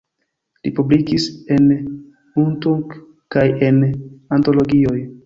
[0.67, 1.67] Li publikis en
[2.45, 2.97] Utunk
[3.37, 3.79] kaj en
[4.39, 4.99] antologioj.